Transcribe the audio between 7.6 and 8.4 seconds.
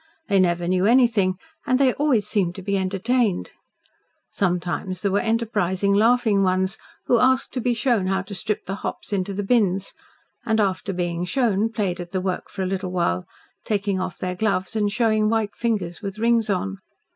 be shown how to